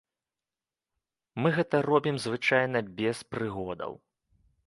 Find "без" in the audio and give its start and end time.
3.01-3.17